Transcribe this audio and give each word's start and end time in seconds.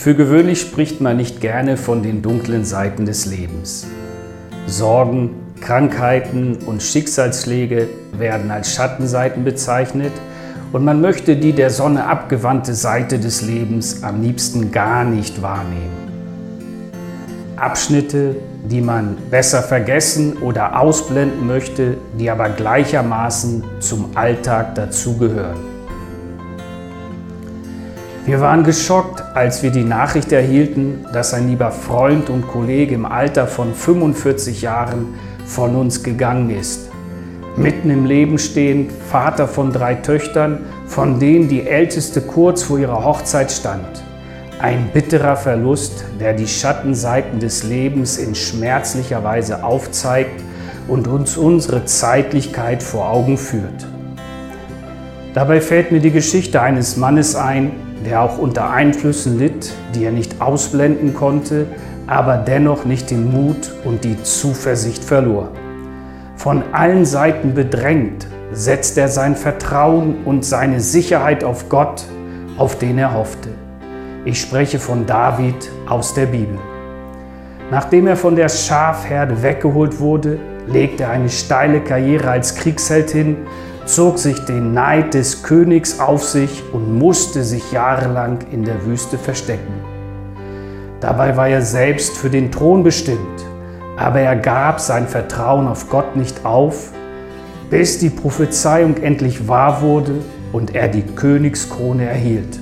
Für 0.00 0.14
gewöhnlich 0.14 0.62
spricht 0.62 1.02
man 1.02 1.18
nicht 1.18 1.42
gerne 1.42 1.76
von 1.76 2.02
den 2.02 2.22
dunklen 2.22 2.64
Seiten 2.64 3.04
des 3.04 3.26
Lebens. 3.26 3.86
Sorgen, 4.66 5.34
Krankheiten 5.60 6.56
und 6.64 6.82
Schicksalsschläge 6.82 7.86
werden 8.16 8.50
als 8.50 8.72
Schattenseiten 8.72 9.44
bezeichnet 9.44 10.12
und 10.72 10.86
man 10.86 11.02
möchte 11.02 11.36
die 11.36 11.52
der 11.52 11.68
Sonne 11.68 12.06
abgewandte 12.06 12.72
Seite 12.72 13.18
des 13.18 13.42
Lebens 13.42 14.02
am 14.02 14.22
liebsten 14.22 14.72
gar 14.72 15.04
nicht 15.04 15.42
wahrnehmen. 15.42 16.08
Abschnitte, 17.56 18.36
die 18.64 18.80
man 18.80 19.18
besser 19.30 19.62
vergessen 19.62 20.38
oder 20.38 20.80
ausblenden 20.80 21.46
möchte, 21.46 21.98
die 22.18 22.30
aber 22.30 22.48
gleichermaßen 22.48 23.64
zum 23.80 24.16
Alltag 24.16 24.76
dazugehören. 24.76 25.58
Wir 28.26 28.42
waren 28.42 28.64
geschockt, 28.64 29.24
als 29.34 29.62
wir 29.62 29.70
die 29.70 29.82
Nachricht 29.82 30.30
erhielten, 30.30 31.06
dass 31.10 31.32
ein 31.32 31.48
lieber 31.48 31.70
Freund 31.70 32.28
und 32.28 32.46
Kollege 32.46 32.94
im 32.94 33.06
Alter 33.06 33.46
von 33.46 33.72
45 33.72 34.60
Jahren 34.60 35.14
von 35.46 35.74
uns 35.74 36.02
gegangen 36.02 36.50
ist. 36.50 36.90
Mitten 37.56 37.88
im 37.88 38.04
Leben 38.04 38.38
stehend, 38.38 38.92
Vater 38.92 39.48
von 39.48 39.72
drei 39.72 39.94
Töchtern, 39.94 40.58
von 40.86 41.18
denen 41.18 41.48
die 41.48 41.66
älteste 41.66 42.20
kurz 42.20 42.62
vor 42.62 42.78
ihrer 42.78 43.06
Hochzeit 43.06 43.50
stand. 43.50 44.02
Ein 44.60 44.90
bitterer 44.92 45.36
Verlust, 45.36 46.04
der 46.20 46.34
die 46.34 46.46
Schattenseiten 46.46 47.40
des 47.40 47.62
Lebens 47.62 48.18
in 48.18 48.34
schmerzlicher 48.34 49.24
Weise 49.24 49.64
aufzeigt 49.64 50.42
und 50.88 51.08
uns 51.08 51.38
unsere 51.38 51.86
Zeitlichkeit 51.86 52.82
vor 52.82 53.08
Augen 53.08 53.38
führt. 53.38 53.86
Dabei 55.32 55.62
fällt 55.62 55.90
mir 55.90 56.00
die 56.00 56.10
Geschichte 56.10 56.60
eines 56.60 56.98
Mannes 56.98 57.34
ein, 57.34 57.89
der 58.04 58.22
auch 58.22 58.38
unter 58.38 58.70
Einflüssen 58.70 59.38
litt, 59.38 59.72
die 59.94 60.04
er 60.04 60.12
nicht 60.12 60.40
ausblenden 60.40 61.14
konnte, 61.14 61.66
aber 62.06 62.36
dennoch 62.36 62.84
nicht 62.84 63.10
den 63.10 63.30
Mut 63.30 63.72
und 63.84 64.04
die 64.04 64.22
Zuversicht 64.22 65.04
verlor. 65.04 65.50
Von 66.36 66.62
allen 66.72 67.04
Seiten 67.04 67.54
bedrängt, 67.54 68.26
setzt 68.52 68.98
er 68.98 69.08
sein 69.08 69.36
Vertrauen 69.36 70.24
und 70.24 70.44
seine 70.44 70.80
Sicherheit 70.80 71.44
auf 71.44 71.68
Gott, 71.68 72.04
auf 72.56 72.78
den 72.78 72.98
er 72.98 73.14
hoffte. 73.14 73.50
Ich 74.24 74.40
spreche 74.40 74.78
von 74.78 75.06
David 75.06 75.70
aus 75.86 76.14
der 76.14 76.26
Bibel. 76.26 76.58
Nachdem 77.70 78.06
er 78.06 78.16
von 78.16 78.34
der 78.34 78.48
Schafherde 78.48 79.42
weggeholt 79.42 80.00
wurde, 80.00 80.38
legte 80.66 81.04
er 81.04 81.10
eine 81.10 81.28
steile 81.28 81.80
Karriere 81.80 82.30
als 82.30 82.54
Kriegsheld 82.56 83.10
hin 83.10 83.36
zog 83.94 84.18
sich 84.18 84.38
den 84.44 84.72
Neid 84.72 85.14
des 85.14 85.42
Königs 85.42 85.98
auf 85.98 86.24
sich 86.24 86.62
und 86.72 86.98
musste 86.98 87.42
sich 87.42 87.72
jahrelang 87.72 88.38
in 88.52 88.64
der 88.64 88.84
Wüste 88.86 89.18
verstecken. 89.18 89.74
Dabei 91.00 91.36
war 91.36 91.48
er 91.48 91.62
selbst 91.62 92.16
für 92.16 92.30
den 92.30 92.52
Thron 92.52 92.82
bestimmt, 92.82 93.18
aber 93.96 94.20
er 94.20 94.36
gab 94.36 94.80
sein 94.80 95.08
Vertrauen 95.08 95.66
auf 95.66 95.88
Gott 95.90 96.14
nicht 96.14 96.44
auf, 96.44 96.92
bis 97.68 97.98
die 97.98 98.10
Prophezeiung 98.10 98.96
endlich 98.98 99.48
wahr 99.48 99.82
wurde 99.82 100.22
und 100.52 100.74
er 100.74 100.88
die 100.88 101.02
Königskrone 101.02 102.04
erhielt. 102.04 102.58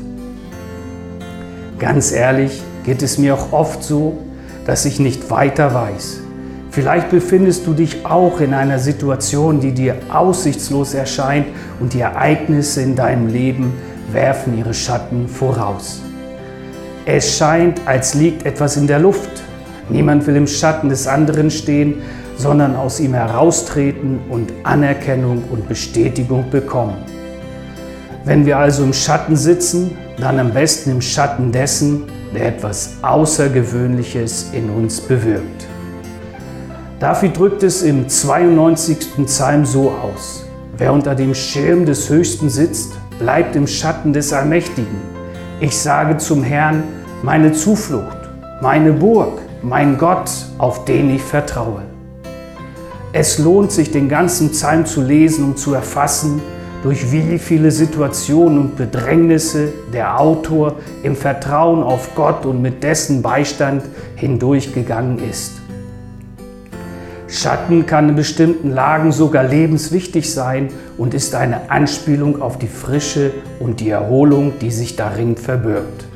Ganz 1.78 2.10
ehrlich 2.12 2.62
geht 2.84 3.02
es 3.02 3.18
mir 3.18 3.34
auch 3.34 3.52
oft 3.52 3.82
so, 3.82 4.18
dass 4.66 4.84
ich 4.84 4.98
nicht 4.98 5.30
weiter 5.30 5.74
weiß. 5.74 6.27
Vielleicht 6.80 7.10
befindest 7.10 7.66
du 7.66 7.72
dich 7.72 8.06
auch 8.06 8.40
in 8.40 8.54
einer 8.54 8.78
Situation, 8.78 9.58
die 9.58 9.72
dir 9.72 9.96
aussichtslos 10.10 10.94
erscheint 10.94 11.48
und 11.80 11.92
die 11.92 11.98
Ereignisse 11.98 12.82
in 12.82 12.94
deinem 12.94 13.26
Leben 13.26 13.72
werfen 14.12 14.56
ihre 14.56 14.72
Schatten 14.72 15.26
voraus. 15.26 16.00
Es 17.04 17.36
scheint, 17.36 17.80
als 17.84 18.14
liegt 18.14 18.46
etwas 18.46 18.76
in 18.76 18.86
der 18.86 19.00
Luft. 19.00 19.28
Niemand 19.88 20.25
will 20.28 20.36
im 20.36 20.47
Schatten 20.47 20.88
des 20.88 21.08
anderen 21.08 21.50
stehen, 21.50 21.97
sondern 22.36 22.76
aus 22.76 23.00
ihm 23.00 23.12
heraustreten 23.12 24.20
und 24.28 24.53
Anerkennung 24.62 25.42
und 25.50 25.69
Bestätigung 25.69 26.48
bekommen. 26.48 26.98
Wenn 28.24 28.47
wir 28.47 28.56
also 28.56 28.84
im 28.84 28.92
Schatten 28.92 29.34
sitzen, 29.34 29.98
dann 30.20 30.38
am 30.38 30.53
besten 30.53 30.92
im 30.92 31.00
Schatten 31.00 31.50
dessen, 31.50 32.04
der 32.32 32.47
etwas 32.47 32.98
Außergewöhnliches 33.03 34.50
in 34.53 34.70
uns 34.70 35.00
bewirkt. 35.00 35.66
David 37.00 37.38
drückt 37.38 37.62
es 37.62 37.82
im 37.82 38.09
92. 38.09 39.25
Psalm 39.26 39.64
so 39.64 39.92
aus. 39.92 40.44
Wer 40.76 40.92
unter 40.92 41.14
dem 41.14 41.32
Schirm 41.32 41.86
des 41.86 42.10
Höchsten 42.10 42.50
sitzt, 42.50 42.94
bleibt 43.20 43.54
im 43.54 43.69
Schatten 43.69 44.12
des 44.12 44.32
Allmächtigen. 44.32 44.97
Ich 45.60 45.78
sage 45.78 46.16
zum 46.16 46.42
Herrn, 46.42 46.82
meine 47.22 47.53
Zuflucht, 47.53 48.19
meine 48.60 48.92
Burg, 48.92 49.41
mein 49.62 49.97
Gott, 49.97 50.28
auf 50.59 50.86
den 50.86 51.14
ich 51.14 51.22
vertraue. 51.22 51.82
Es 53.12 53.38
lohnt 53.38 53.70
sich, 53.70 53.92
den 53.92 54.09
ganzen 54.09 54.50
Psalm 54.50 54.84
zu 54.84 55.00
lesen 55.00 55.44
und 55.44 55.59
zu 55.60 55.75
erfassen, 55.75 56.42
durch 56.82 57.12
wie 57.12 57.38
viele 57.38 57.70
Situationen 57.70 58.59
und 58.59 58.76
Bedrängnisse 58.76 59.72
der 59.92 60.20
Autor 60.20 60.75
im 61.04 61.15
Vertrauen 61.15 61.84
auf 61.84 62.16
Gott 62.16 62.44
und 62.44 62.60
mit 62.60 62.82
dessen 62.82 63.22
Beistand 63.22 63.84
hindurchgegangen 64.16 65.20
ist. 65.30 65.59
Schatten 67.31 67.84
kann 67.84 68.09
in 68.09 68.15
bestimmten 68.15 68.71
Lagen 68.71 69.12
sogar 69.12 69.44
lebenswichtig 69.44 70.33
sein 70.33 70.71
und 70.97 71.12
ist 71.12 71.34
eine 71.34 71.71
Anspielung 71.71 72.41
auf 72.41 72.59
die 72.59 72.69
Frische 72.69 73.33
und 73.61 73.81
die 73.81 73.91
Erholung, 73.91 74.55
die 74.62 74.71
sich 74.71 74.97
darin 74.97 75.37
verbirgt. 75.37 76.06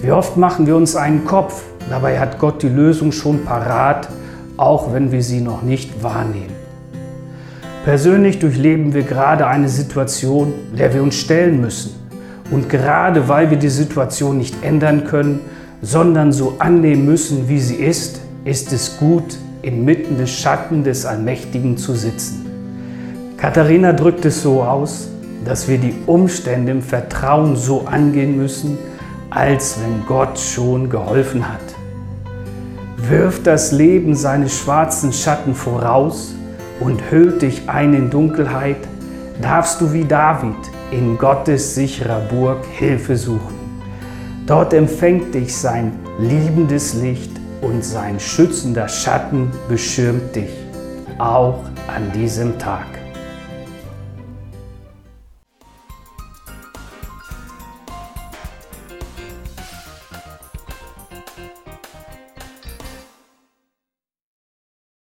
Wie 0.00 0.12
oft 0.12 0.38
machen 0.38 0.66
wir 0.66 0.76
uns 0.76 0.96
einen 0.96 1.26
Kopf, 1.26 1.62
dabei 1.90 2.18
hat 2.18 2.38
Gott 2.38 2.62
die 2.62 2.70
Lösung 2.70 3.12
schon 3.12 3.44
parat, 3.44 4.08
auch 4.56 4.94
wenn 4.94 5.12
wir 5.12 5.22
sie 5.22 5.42
noch 5.42 5.60
nicht 5.60 6.02
wahrnehmen. 6.02 6.56
Persönlich 7.84 8.38
durchleben 8.38 8.94
wir 8.94 9.02
gerade 9.02 9.46
eine 9.46 9.68
Situation, 9.68 10.54
der 10.78 10.94
wir 10.94 11.02
uns 11.02 11.16
stellen 11.16 11.60
müssen. 11.60 11.94
Und 12.50 12.70
gerade 12.70 13.28
weil 13.28 13.50
wir 13.50 13.58
die 13.58 13.68
Situation 13.68 14.38
nicht 14.38 14.64
ändern 14.64 15.04
können, 15.04 15.40
sondern 15.82 16.32
so 16.32 16.56
annehmen 16.60 17.04
müssen, 17.04 17.46
wie 17.48 17.60
sie 17.60 17.76
ist, 17.76 18.20
ist 18.44 18.72
es 18.72 18.96
gut, 18.96 19.36
inmitten 19.62 20.18
des 20.18 20.30
Schatten 20.30 20.84
des 20.84 21.04
Allmächtigen 21.06 21.76
zu 21.76 21.94
sitzen. 21.94 22.46
Katharina 23.36 23.92
drückt 23.92 24.24
es 24.24 24.42
so 24.42 24.62
aus, 24.62 25.08
dass 25.44 25.68
wir 25.68 25.78
die 25.78 25.94
Umstände 26.06 26.72
im 26.72 26.82
Vertrauen 26.82 27.56
so 27.56 27.86
angehen 27.86 28.36
müssen, 28.36 28.78
als 29.30 29.78
wenn 29.82 30.04
Gott 30.06 30.38
schon 30.38 30.90
geholfen 30.90 31.48
hat. 31.48 31.60
Wirft 33.08 33.46
das 33.46 33.72
Leben 33.72 34.14
seine 34.14 34.48
schwarzen 34.48 35.12
Schatten 35.12 35.54
voraus 35.54 36.34
und 36.80 37.10
hüllt 37.10 37.42
dich 37.42 37.62
ein 37.68 37.94
in 37.94 38.10
Dunkelheit, 38.10 38.76
darfst 39.40 39.80
du 39.80 39.92
wie 39.92 40.04
David 40.04 40.56
in 40.90 41.16
Gottes 41.16 41.74
sicherer 41.74 42.20
Burg 42.20 42.64
Hilfe 42.66 43.16
suchen. 43.16 43.58
Dort 44.46 44.74
empfängt 44.74 45.34
dich 45.34 45.56
sein 45.56 45.92
liebendes 46.18 46.94
Licht 46.94 47.39
und 47.60 47.84
sein 47.84 48.20
schützender 48.20 48.88
Schatten 48.88 49.50
beschirmt 49.68 50.34
dich, 50.36 50.50
auch 51.18 51.64
an 51.88 52.12
diesem 52.12 52.58
Tag. 52.58 52.99